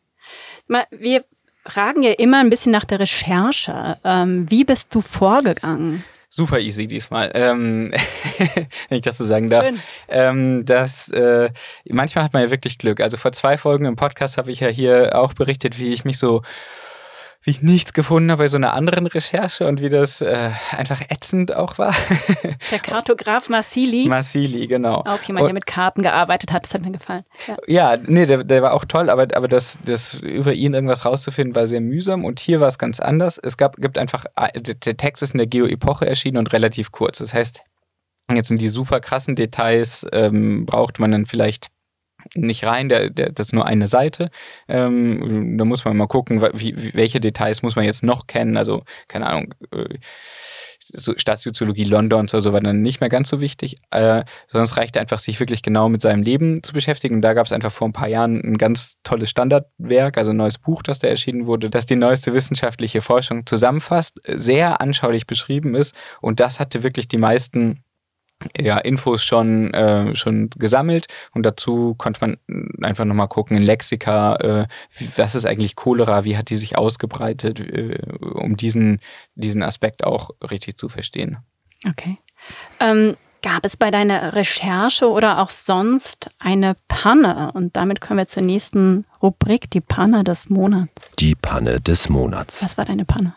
[0.91, 1.25] Wir
[1.65, 3.99] fragen ja immer ein bisschen nach der Recherche.
[4.05, 6.05] Ähm, wie bist du vorgegangen?
[6.35, 7.93] super easy diesmal, ähm,
[8.89, 9.67] wenn ich das so sagen darf.
[10.09, 11.51] Ähm, das, äh,
[11.91, 13.01] manchmal hat man ja wirklich Glück.
[13.01, 16.17] Also vor zwei Folgen im Podcast habe ich ja hier auch berichtet, wie ich mich
[16.17, 16.43] so
[17.43, 21.01] wie ich nichts gefunden habe bei so einer anderen Recherche und wie das äh, einfach
[21.09, 21.93] ätzend auch war.
[22.71, 24.07] Der Kartograf Massili.
[24.07, 25.03] Massili, genau.
[25.05, 27.25] Auch jemand, und, der mit Karten gearbeitet hat, das hat mir gefallen.
[27.49, 31.05] Ja, ja nee, der, der war auch toll, aber, aber das, das über ihn irgendwas
[31.05, 33.39] rauszufinden war sehr mühsam und hier war es ganz anders.
[33.39, 37.19] Es gab, gibt einfach, äh, der Text ist in der Geo-Epoche erschienen und relativ kurz.
[37.19, 37.65] Das heißt,
[38.33, 41.72] jetzt in die super krassen Details ähm, braucht man dann vielleicht
[42.35, 44.31] nicht rein, der, der, das ist nur eine Seite.
[44.69, 48.57] Ähm, da muss man mal gucken, wie, welche Details muss man jetzt noch kennen.
[48.57, 49.99] Also, keine Ahnung, äh,
[50.89, 54.77] so Staatssoziologie Londons oder so war dann nicht mehr ganz so wichtig, äh, sondern es
[54.77, 57.17] reicht einfach, sich wirklich genau mit seinem Leben zu beschäftigen.
[57.17, 60.37] Und da gab es einfach vor ein paar Jahren ein ganz tolles Standardwerk, also ein
[60.37, 65.75] neues Buch, das da erschienen wurde, das die neueste wissenschaftliche Forschung zusammenfasst, sehr anschaulich beschrieben
[65.75, 65.95] ist.
[66.21, 67.82] Und das hatte wirklich die meisten
[68.59, 72.37] ja, Infos schon, äh, schon gesammelt und dazu konnte man
[72.83, 74.67] einfach nochmal gucken in Lexika, äh,
[75.17, 79.01] was ist eigentlich Cholera, wie hat die sich ausgebreitet, äh, um diesen,
[79.35, 81.39] diesen Aspekt auch richtig zu verstehen.
[81.89, 82.17] Okay.
[82.81, 87.51] Ähm, gab es bei deiner Recherche oder auch sonst eine Panne?
[87.53, 91.11] Und damit kommen wir zur nächsten Rubrik, die Panne des Monats.
[91.19, 92.63] Die Panne des Monats.
[92.63, 93.35] Was war deine Panne?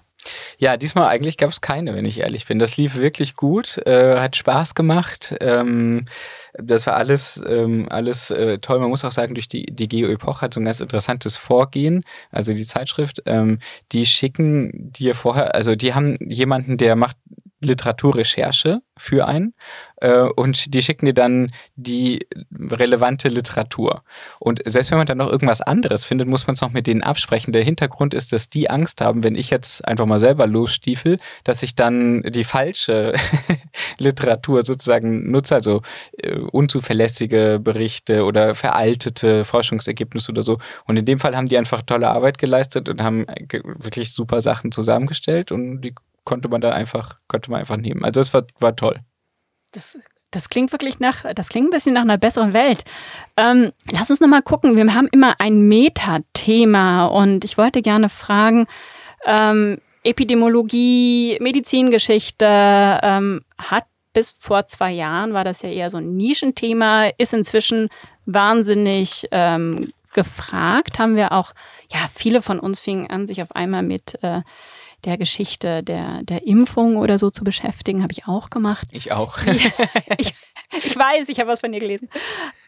[0.57, 2.59] Ja, diesmal eigentlich gab es keine, wenn ich ehrlich bin.
[2.59, 5.35] Das lief wirklich gut, äh, hat Spaß gemacht.
[5.41, 6.05] Ähm,
[6.53, 8.79] das war alles, ähm, alles äh, toll.
[8.79, 12.03] Man muss auch sagen, durch die, die Geo-Epoche hat so ein ganz interessantes Vorgehen.
[12.31, 13.59] Also die Zeitschrift, ähm,
[13.91, 17.17] die schicken dir vorher, also die haben jemanden, der macht
[17.65, 19.53] Literaturrecherche für einen
[19.97, 24.03] äh, und die schicken dir dann die relevante Literatur.
[24.39, 27.03] Und selbst wenn man dann noch irgendwas anderes findet, muss man es noch mit denen
[27.03, 27.53] absprechen.
[27.53, 31.63] Der Hintergrund ist, dass die Angst haben, wenn ich jetzt einfach mal selber losstiefel, dass
[31.63, 33.13] ich dann die falsche
[33.97, 35.81] Literatur sozusagen nutze, also
[36.17, 40.57] äh, unzuverlässige Berichte oder veraltete Forschungsergebnisse oder so.
[40.85, 43.25] Und in dem Fall haben die einfach tolle Arbeit geleistet und haben
[43.63, 45.93] wirklich super Sachen zusammengestellt und die
[46.25, 48.03] konnte man dann einfach, konnte man einfach nehmen.
[48.03, 48.99] Also es war, war toll.
[49.71, 49.97] Das
[50.31, 52.83] das klingt wirklich nach, das klingt ein bisschen nach einer besseren Welt.
[53.37, 54.75] Ähm, lass uns nochmal gucken.
[54.75, 58.67] Wir haben immer ein Metathema und ich wollte gerne fragen,
[59.25, 62.45] ähm, Epidemiologie, Medizingeschichte
[63.01, 67.89] ähm, hat bis vor zwei Jahren war das ja eher so ein Nischenthema, ist inzwischen
[68.25, 70.99] wahnsinnig ähm, gefragt.
[70.99, 71.53] Haben wir auch,
[71.91, 74.41] ja, viele von uns fingen an, sich auf einmal mit äh,
[75.05, 78.87] der Geschichte der, der Impfung oder so zu beschäftigen, habe ich auch gemacht.
[78.91, 79.37] Ich auch.
[80.17, 80.33] ich,
[80.71, 82.09] ich, weiß, ich habe was von dir gelesen.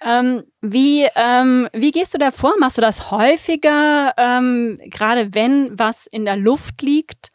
[0.02, 2.54] Ähm, wie, ähm, wie gehst du da vor?
[2.60, 7.30] Machst du das häufiger, ähm, gerade wenn was in der Luft liegt?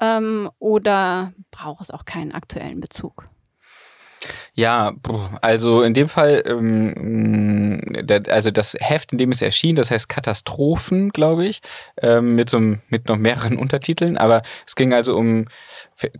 [0.00, 3.24] Ähm, oder braucht es auch keinen aktuellen Bezug?
[4.54, 4.94] Ja,
[5.40, 7.80] also in dem Fall, ähm,
[8.28, 11.60] also das Heft, in dem es erschien, das heißt Katastrophen, glaube ich,
[12.00, 15.46] ähm, mit so mit noch mehreren Untertiteln, aber es ging also um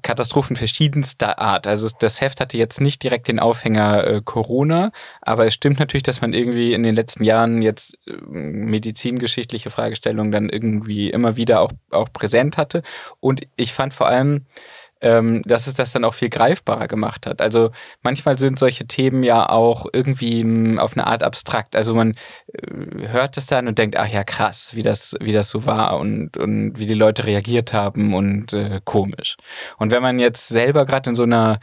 [0.02, 1.66] Katastrophen verschiedenster Art.
[1.66, 4.90] Also das Heft hatte jetzt nicht direkt den Aufhänger äh, Corona,
[5.20, 10.32] aber es stimmt natürlich, dass man irgendwie in den letzten Jahren jetzt äh, medizingeschichtliche Fragestellungen
[10.32, 12.82] dann irgendwie immer wieder auch, auch präsent hatte.
[13.20, 14.46] Und ich fand vor allem,
[15.00, 17.40] ähm, dass es das dann auch viel greifbarer gemacht hat.
[17.40, 17.70] Also
[18.02, 21.76] manchmal sind solche Themen ja auch irgendwie hm, auf eine Art abstrakt.
[21.76, 22.14] Also man
[22.52, 25.98] äh, hört das dann und denkt, ach ja, krass, wie das, wie das so war
[25.98, 29.36] und, und wie die Leute reagiert haben und äh, komisch.
[29.78, 31.60] Und wenn man jetzt selber gerade in so einer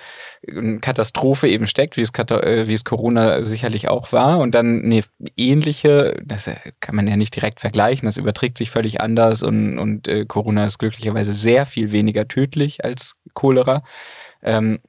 [0.47, 4.83] ähm, Katastrophe eben steckt, wie es, äh, wie es Corona sicherlich auch war, und dann
[4.83, 5.01] eine
[5.35, 9.77] ähnliche, das äh, kann man ja nicht direkt vergleichen, das überträgt sich völlig anders und,
[9.77, 13.83] und äh, Corona ist glücklicherweise sehr viel weniger tödlich als Cholera.
[14.41, 14.79] Ähm,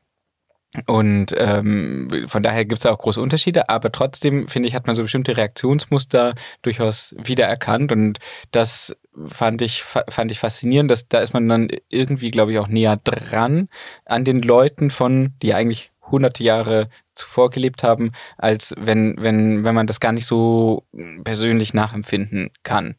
[0.87, 4.95] und ähm, von daher gibt es auch große Unterschiede, aber trotzdem, finde ich, hat man
[4.95, 8.19] so bestimmte Reaktionsmuster durchaus wiedererkannt und
[8.51, 8.95] das
[9.27, 12.97] fand ich, fand ich faszinierend, dass da ist man dann irgendwie, glaube ich, auch näher
[13.03, 13.69] dran
[14.05, 19.75] an den Leuten von, die eigentlich hunderte Jahre zuvor gelebt haben, als wenn, wenn, wenn
[19.75, 20.87] man das gar nicht so
[21.25, 22.97] persönlich nachempfinden kann.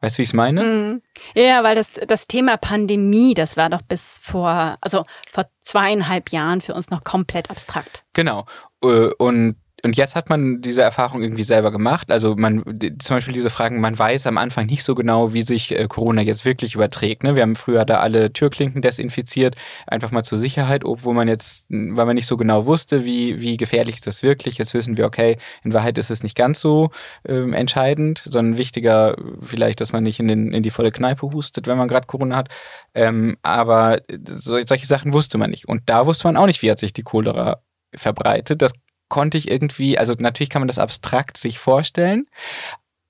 [0.00, 0.64] Weißt du, wie ich es meine?
[0.64, 1.02] Mhm.
[1.34, 6.60] Ja, weil das, das Thema Pandemie, das war doch bis vor, also vor zweieinhalb Jahren
[6.60, 8.04] für uns noch komplett abstrakt.
[8.14, 8.46] Genau.
[8.82, 12.10] Äh, und und jetzt hat man diese Erfahrung irgendwie selber gemacht.
[12.10, 12.62] Also man,
[12.98, 16.22] zum Beispiel diese Fragen, man weiß am Anfang nicht so genau, wie sich äh, Corona
[16.22, 17.22] jetzt wirklich überträgt.
[17.22, 17.34] Ne?
[17.34, 22.06] Wir haben früher da alle Türklinken desinfiziert, einfach mal zur Sicherheit, obwohl man jetzt, weil
[22.06, 24.58] man nicht so genau wusste, wie, wie gefährlich ist das wirklich.
[24.58, 26.90] Jetzt wissen wir, okay, in Wahrheit ist es nicht ganz so
[27.26, 31.66] ähm, entscheidend, sondern wichtiger vielleicht, dass man nicht in, den, in die volle Kneipe hustet,
[31.66, 32.48] wenn man gerade Corona hat.
[32.94, 35.68] Ähm, aber so, solche Sachen wusste man nicht.
[35.68, 37.62] Und da wusste man auch nicht, wie hat sich die Cholera
[37.94, 38.62] verbreitet.
[38.62, 38.72] Das
[39.10, 42.26] konnte ich irgendwie, also natürlich kann man das abstrakt sich vorstellen,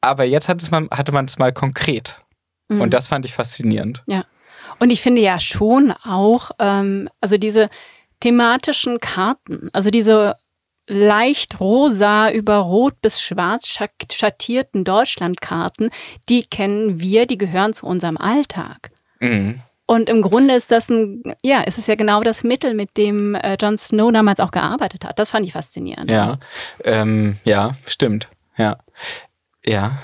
[0.00, 2.24] aber jetzt hat es mal, hatte man es mal konkret.
[2.68, 2.80] Mhm.
[2.80, 4.02] Und das fand ich faszinierend.
[4.06, 4.24] Ja.
[4.80, 7.68] Und ich finde ja schon auch, ähm, also diese
[8.20, 10.36] thematischen Karten, also diese
[10.86, 15.90] leicht rosa über rot bis schwarz schattierten Deutschlandkarten,
[16.28, 18.90] die kennen wir, die gehören zu unserem Alltag.
[19.20, 19.60] Mhm.
[19.90, 23.34] Und im Grunde ist das ein, ja, es ist ja genau das Mittel, mit dem
[23.34, 25.18] äh, Jon Snow damals auch gearbeitet hat.
[25.18, 26.08] Das fand ich faszinierend.
[26.08, 26.38] Ja,
[26.84, 28.28] ähm, ja, stimmt.
[28.56, 28.76] Ja,
[29.66, 29.98] ja.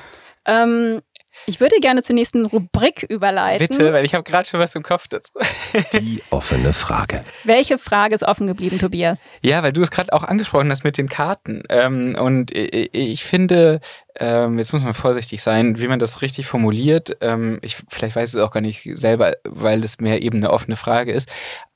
[0.44, 1.02] Ähm,
[1.46, 3.66] ich würde gerne zur nächsten Rubrik überleiten.
[3.66, 5.32] Bitte, weil ich habe gerade schon was im Kopf dazu.
[5.92, 7.20] Die offene Frage.
[7.44, 9.24] Welche Frage ist offen geblieben, Tobias?
[9.42, 11.62] Ja, weil du es gerade auch angesprochen hast mit den Karten.
[11.68, 13.80] Ähm, und ich finde,
[14.18, 17.16] ähm, jetzt muss man vorsichtig sein, wie man das richtig formuliert.
[17.20, 20.76] Ähm, ich vielleicht weiß es auch gar nicht selber, weil es mehr eben eine offene
[20.76, 21.28] Frage ist.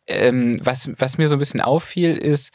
[0.09, 2.51] Was, was mir so ein bisschen auffiel, ist,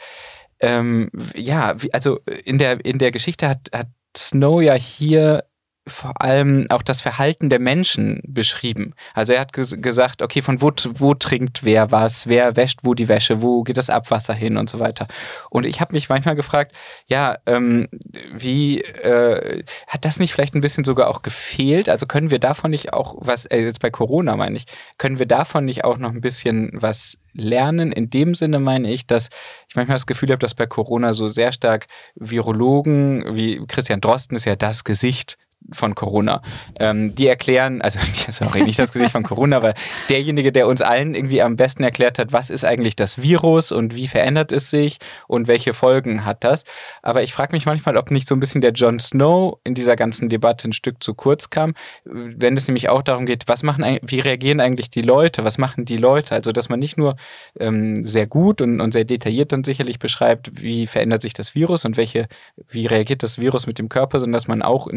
[0.59, 3.87] ähm, ja, wie, also in der, in der Geschichte hat, hat
[4.17, 5.43] Snow ja hier
[5.87, 8.93] vor allem auch das Verhalten der Menschen beschrieben.
[9.13, 12.95] Also er hat ges gesagt, okay, von wo, wo trinkt wer was, wer wäscht wo
[12.95, 15.07] die Wäsche, wo geht das Abwasser hin und so weiter.
[15.51, 17.87] Und ich habe mich manchmal gefragt, ja, ähm,
[18.33, 21.87] wie äh, hat das nicht vielleicht ein bisschen sogar auch gefehlt?
[21.87, 24.65] Also können wir davon nicht auch was, äh, jetzt bei Corona meine ich,
[24.97, 27.91] können wir davon nicht auch noch ein bisschen was lernen?
[27.91, 29.29] In dem Sinne meine ich, dass
[29.69, 34.35] ich manchmal das Gefühl habe, dass bei Corona so sehr stark Virologen, wie Christian Drosten
[34.35, 35.37] ist ja das Gesicht
[35.71, 36.41] von Corona.
[36.79, 37.99] Ähm, die erklären, also
[38.29, 39.73] sorry, nicht das Gesicht von Corona, aber
[40.09, 43.95] derjenige, der uns allen irgendwie am besten erklärt hat, was ist eigentlich das Virus und
[43.95, 44.97] wie verändert es sich
[45.27, 46.63] und welche Folgen hat das.
[47.01, 49.95] Aber ich frage mich manchmal, ob nicht so ein bisschen der Jon Snow in dieser
[49.95, 51.73] ganzen Debatte ein Stück zu kurz kam,
[52.03, 55.85] wenn es nämlich auch darum geht, was machen, wie reagieren eigentlich die Leute, was machen
[55.85, 56.33] die Leute?
[56.33, 57.15] Also, dass man nicht nur
[57.59, 61.85] ähm, sehr gut und, und sehr detailliert dann sicherlich beschreibt, wie verändert sich das Virus
[61.85, 62.27] und welche,
[62.69, 64.87] wie reagiert das Virus mit dem Körper, sondern dass man auch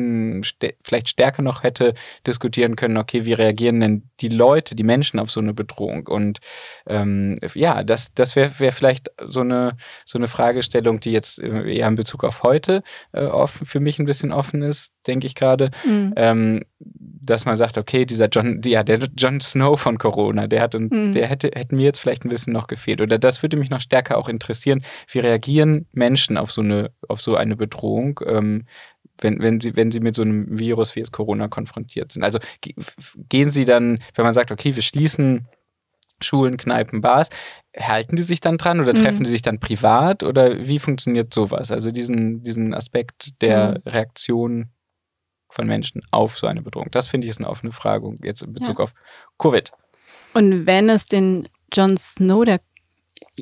[0.63, 1.95] in vielleicht stärker noch hätte
[2.27, 6.07] diskutieren können, okay, wie reagieren denn die Leute, die Menschen auf so eine Bedrohung?
[6.07, 6.39] Und
[6.87, 11.73] ähm, ja, das, das wäre wär vielleicht so eine, so eine Fragestellung, die jetzt äh,
[11.73, 15.35] eher in Bezug auf heute äh, offen, für mich ein bisschen offen ist, denke ich
[15.35, 15.71] gerade.
[15.85, 16.13] Mhm.
[16.17, 20.75] Ähm, dass man sagt, okay, dieser John, ja, der John Snow von Corona, der hat,
[20.75, 21.13] mhm.
[21.13, 23.01] der hätte, hätte mir jetzt vielleicht ein bisschen noch gefehlt.
[23.01, 24.83] Oder das würde mich noch stärker auch interessieren.
[25.11, 28.21] Wie reagieren Menschen auf so eine, auf so eine Bedrohung?
[28.27, 28.65] Ähm,
[29.21, 32.23] wenn, wenn, sie, wenn sie mit so einem Virus wie es Corona konfrontiert sind.
[32.23, 32.39] Also
[33.29, 35.47] gehen sie dann, wenn man sagt, okay, wir schließen
[36.21, 37.31] Schulen, Kneipen, Bars,
[37.79, 39.03] halten die sich dann dran oder mhm.
[39.03, 41.71] treffen die sich dann privat oder wie funktioniert sowas?
[41.71, 43.91] Also diesen, diesen Aspekt der mhm.
[43.91, 44.67] Reaktion
[45.51, 46.89] von Menschen auf so eine Bedrohung.
[46.91, 48.85] Das finde ich ist eine offene Frage jetzt in Bezug ja.
[48.85, 48.93] auf
[49.39, 49.71] Covid.
[50.35, 52.61] Und wenn es den Jon Snow der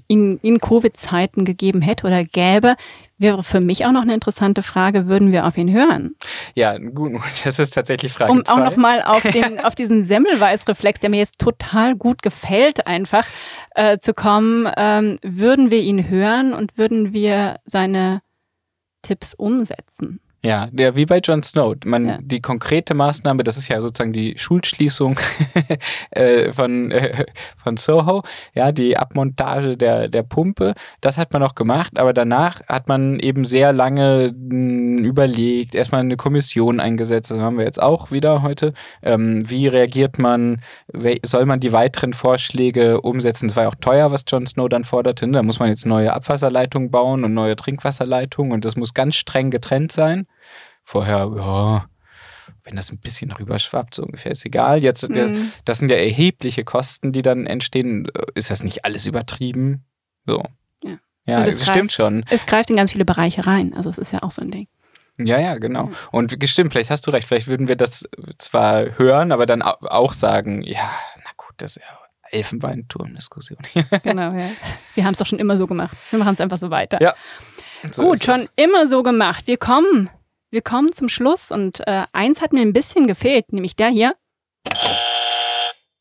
[0.06, 2.76] in, in Covid-Zeiten gegeben hätte oder gäbe,
[3.18, 6.14] wäre für mich auch noch eine interessante Frage, würden wir auf ihn hören?
[6.54, 7.12] Ja, gut,
[7.44, 8.52] das ist tatsächlich Frage Um zwei.
[8.52, 9.24] auch nochmal auf,
[9.64, 13.26] auf diesen Semmelweis-Reflex, der mir jetzt total gut gefällt, einfach
[13.74, 18.20] äh, zu kommen, ähm, würden wir ihn hören und würden wir seine
[19.02, 20.20] Tipps umsetzen?
[20.46, 21.74] Ja, ja, wie bei Jon Snow.
[21.84, 22.18] Man, ja.
[22.22, 25.18] Die konkrete Maßnahme, das ist ja sozusagen die Schulschließung
[26.10, 27.24] äh, von, äh,
[27.56, 28.22] von Soho,
[28.54, 33.18] ja, die Abmontage der, der Pumpe, das hat man auch gemacht, aber danach hat man
[33.18, 38.42] eben sehr lange hm, überlegt, erstmal eine Kommission eingesetzt, das haben wir jetzt auch wieder
[38.42, 38.72] heute.
[39.02, 40.62] Ähm, wie reagiert man,
[41.24, 43.46] soll man die weiteren Vorschläge umsetzen?
[43.46, 45.26] Es war ja auch teuer, was Jon Snow dann forderte.
[45.26, 45.32] Ne?
[45.32, 49.50] Da muss man jetzt neue Abwasserleitungen bauen und neue Trinkwasserleitungen und das muss ganz streng
[49.50, 50.28] getrennt sein
[50.86, 51.86] vorher, ja,
[52.62, 54.82] wenn das ein bisschen rüberschwappt, so ungefähr ist egal.
[54.82, 55.52] Jetzt, mhm.
[55.64, 58.08] das sind ja erhebliche Kosten, die dann entstehen.
[58.34, 59.84] Ist das nicht alles übertrieben?
[60.26, 60.44] So.
[60.84, 62.24] Ja, ja das greift, stimmt schon.
[62.30, 63.74] Es greift in ganz viele Bereiche rein.
[63.74, 64.68] Also es ist ja auch so ein Ding.
[65.18, 65.86] Ja, ja, genau.
[65.86, 65.92] Ja.
[66.12, 67.26] Und stimmt, vielleicht hast du recht.
[67.26, 71.82] Vielleicht würden wir das zwar hören, aber dann auch sagen, ja, na gut, das ist
[71.82, 71.98] ja
[72.30, 73.58] Elfenbeinturm-Diskussion.
[74.02, 74.50] genau, ja.
[74.94, 75.96] Wir haben es doch schon immer so gemacht.
[76.10, 77.00] Wir machen es einfach so weiter.
[77.00, 77.14] Ja.
[77.90, 79.46] So Gut, schon immer so gemacht.
[79.46, 80.10] Wir kommen
[80.56, 84.16] wir kommen zum Schluss und äh, eins hat mir ein bisschen gefehlt, nämlich der hier.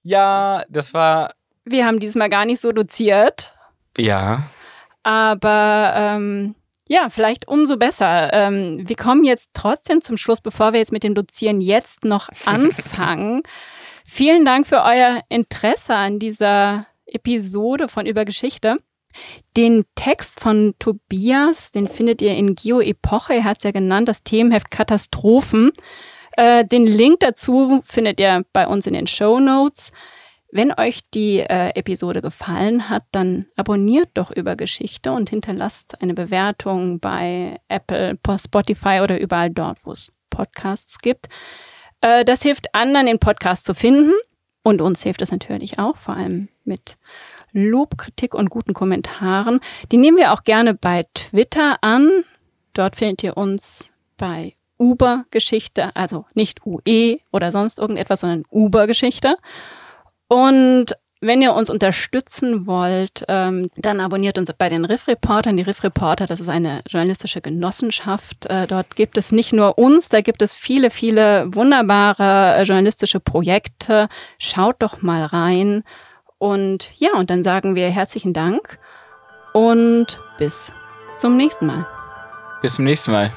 [0.01, 1.33] Ja, das war.
[1.65, 3.51] Wir haben diesmal gar nicht so doziert.
[3.97, 4.43] Ja.
[5.03, 6.55] Aber ähm,
[6.87, 8.31] ja, vielleicht umso besser.
[8.31, 12.29] Ähm, wir kommen jetzt trotzdem zum Schluss, bevor wir jetzt mit dem Dozieren jetzt noch
[12.45, 13.43] anfangen.
[14.05, 18.77] Vielen Dank für euer Interesse an dieser Episode von Über Geschichte.
[19.57, 24.23] Den Text von Tobias, den findet ihr in Geo-Epoche, er hat es ja genannt, das
[24.23, 25.71] Themenheft Katastrophen.
[26.37, 29.91] Äh, den Link dazu findet ihr bei uns in den Show Notes.
[30.51, 36.13] Wenn euch die äh, Episode gefallen hat, dann abonniert doch über Geschichte und hinterlasst eine
[36.13, 41.27] Bewertung bei Apple, Spotify oder überall dort, wo es Podcasts gibt.
[42.01, 44.13] Äh, das hilft anderen, den Podcast zu finden
[44.63, 46.97] und uns hilft es natürlich auch, vor allem mit
[47.55, 49.61] Lob, Kritik und guten Kommentaren.
[49.91, 52.23] Die nehmen wir auch gerne bei Twitter an.
[52.73, 59.37] Dort findet ihr uns bei Uber-Geschichte, also nicht UE oder sonst irgendetwas, sondern Uber-Geschichte.
[60.27, 65.55] Und wenn ihr uns unterstützen wollt, ähm, dann abonniert uns bei den Riff Reportern.
[65.55, 68.45] Die Riff Reporter, das ist eine journalistische Genossenschaft.
[68.47, 73.21] Äh, dort gibt es nicht nur uns, da gibt es viele, viele wunderbare äh, journalistische
[73.21, 74.09] Projekte.
[74.39, 75.83] Schaut doch mal rein.
[76.45, 78.77] Und ja, und dann sagen wir herzlichen Dank
[79.53, 80.71] und bis
[81.15, 81.87] zum nächsten Mal.
[82.61, 83.31] Bis zum nächsten Mal.